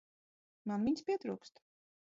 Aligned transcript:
Man 0.71 0.87
viņas 0.89 1.07
pietrūkst. 1.11 1.65